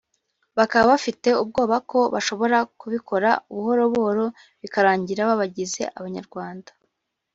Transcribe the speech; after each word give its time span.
bakaba 0.57 0.85
bafite 0.93 1.29
ubwoba 1.43 1.75
ko 1.89 1.99
bashobora 2.13 2.57
kubikora 2.79 3.29
buhoro 3.53 3.83
buhoro 3.93 4.25
bikarangira 4.61 5.29
babagize 5.29 5.81
Abanyarwanda 5.99 6.71